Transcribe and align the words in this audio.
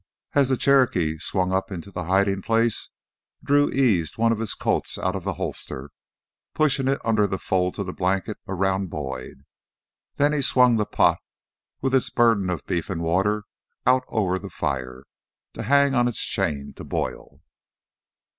As 0.33 0.49
the 0.49 0.57
Cherokee 0.57 1.19
swung 1.19 1.53
up 1.53 1.71
into 1.71 1.91
the 1.91 2.05
hiding 2.05 2.41
place, 2.41 2.89
Drew 3.43 3.69
eased 3.69 4.17
one 4.17 4.31
of 4.31 4.39
his 4.39 4.55
Colts 4.55 4.97
out 4.97 5.15
of 5.15 5.23
the 5.23 5.33
holster, 5.35 5.91
pushing 6.55 6.87
it 6.87 6.97
under 7.05 7.27
the 7.27 7.37
folds 7.37 7.77
of 7.77 7.85
the 7.85 7.93
blankets 7.93 8.39
around 8.47 8.87
Boyd. 8.89 9.43
Then 10.15 10.33
he 10.33 10.41
swung 10.41 10.77
the 10.77 10.87
pot, 10.87 11.19
with 11.81 11.93
its 11.93 12.09
burden 12.09 12.49
of 12.49 12.65
beef 12.65 12.89
and 12.89 13.03
water, 13.03 13.43
out 13.85 14.03
over 14.07 14.39
the 14.39 14.49
fire 14.49 15.03
to 15.53 15.61
hang 15.61 15.93
on 15.93 16.07
its 16.07 16.23
chain 16.23 16.73
to 16.77 16.83
boil. 16.83 17.41